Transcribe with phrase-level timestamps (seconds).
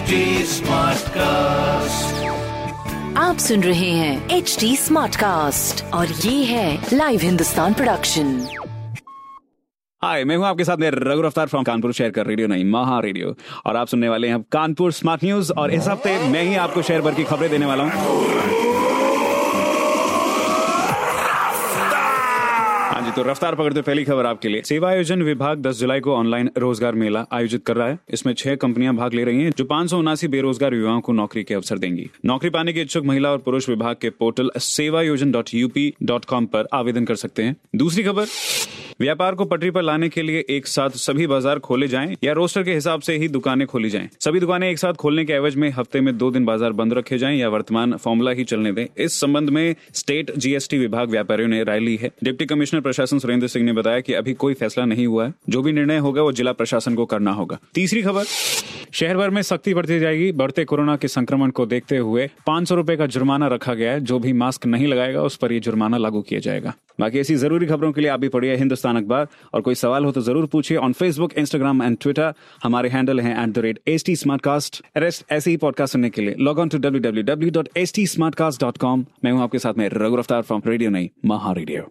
[0.00, 0.60] HD
[1.14, 2.28] cast
[3.18, 8.30] आप सुन रहे हैं एच डी स्मार्ट कास्ट और ये है लाइव हिंदुस्तान प्रोडक्शन
[10.02, 13.00] हाय मैं हूँ आपके साथ मेरे रघु रफ्तार फ्रॉम कानपुर शहर कर रेडियो नहीं महा
[13.00, 13.34] रेडियो
[13.66, 17.00] और आप सुनने वाले हैं कानपुर स्मार्ट न्यूज़ और इस हफ़्ते मैं ही आपको शहर
[17.00, 18.89] भर की खबरें देने वाला हूँ।
[23.10, 26.50] जी तो रफ्तार पकड़ते पहली खबर आपके लिए। सेवा आयोजन विभाग 10 जुलाई को ऑनलाइन
[26.58, 30.24] रोज़गार मेला आयोजित कर रहा है। इसमें छह कंपनियाँ भाग ले रही हैं, जो पाँच
[30.26, 33.96] बेरोजगार युवाओं को नौकरी के अवसर देंगी। नौकरी पाने के इच्छुक महिला और पुरुष विभाग
[34.02, 38.26] के पोर्टल सेवायोजन डॉट यूपी डॉट कॉम आरोप आवेदन कर सकते हैं। दूसरी खबर
[39.00, 42.62] व्यापार को पटरी पर लाने के लिए एक साथ सभी बाज़ार खोले जाएँ या रोस्टर
[42.62, 45.68] के हिसाब से ही दुकानें खोली जाएँ। सभी दुकानें एक साथ खोलने के एवज में
[45.70, 49.20] हफ़्ते में दो दिन बाज़ार बंद रखे जाएँ या वर्तमान फॉर्मूला ही चलने दें। इस
[49.20, 53.64] संबंध में स्टेट जीएसटी विभाग व्यापारियों ने राय ली है। डिप्टी कमिश्नर प्रशासन सुरेंद्र सिंह
[53.66, 56.52] ने बताया कि अभी कोई फैसला नहीं हुआ है। जो भी निर्णय होगा वो जिला
[56.52, 58.24] प्रशासन को करना होगा। तीसरी खबर
[58.92, 62.82] शहर भर में सख्ती बढ़ती जाएगी। बढ़ते कोरोना के संक्रमण को देखते हुए पाँच सौ
[62.82, 66.22] का जुर्माना रखा गया है। जो भी मास्क नहीं लगाएगा, उस पर यह जुर्माना लागू
[66.22, 69.74] किया जाएगा। बाकी ऐसी ज़रूरी खबरों के लिए आप भी पढ़िए हिंदुस्तान अखबार। और कोई
[69.74, 72.32] सवाल हो तो ज़रूर पूछिए on Facebook Instagram and Twitter
[72.64, 76.10] हमारे हैंडल है at the rate H T smart cast rest ऐसे ही पॉडकास्ट सुनने
[76.10, 79.06] के लिए log on to W W W dot S T smart cast dot com
[79.24, 81.90] मैं हूँ आपके साथ में रघु रफ्तार फ्रॉम रेडियो नहीं महा रेडियो